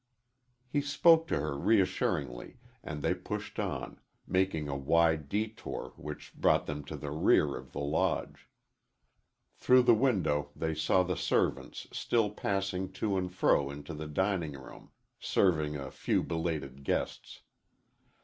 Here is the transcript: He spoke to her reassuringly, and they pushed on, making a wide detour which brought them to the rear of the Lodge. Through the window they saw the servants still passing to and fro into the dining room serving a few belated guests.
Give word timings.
He 0.67 0.81
spoke 0.81 1.27
to 1.27 1.39
her 1.39 1.55
reassuringly, 1.55 2.57
and 2.83 3.03
they 3.03 3.13
pushed 3.13 3.59
on, 3.59 3.99
making 4.25 4.67
a 4.67 4.75
wide 4.75 5.29
detour 5.29 5.93
which 5.95 6.33
brought 6.33 6.65
them 6.65 6.83
to 6.85 6.97
the 6.97 7.11
rear 7.11 7.55
of 7.55 7.71
the 7.71 7.81
Lodge. 7.81 8.49
Through 9.53 9.83
the 9.83 9.93
window 9.93 10.49
they 10.55 10.73
saw 10.73 11.03
the 11.03 11.15
servants 11.15 11.85
still 11.91 12.31
passing 12.31 12.91
to 12.93 13.15
and 13.15 13.31
fro 13.31 13.69
into 13.69 13.93
the 13.93 14.07
dining 14.07 14.53
room 14.53 14.89
serving 15.19 15.75
a 15.75 15.91
few 15.91 16.23
belated 16.23 16.83
guests. 16.83 17.41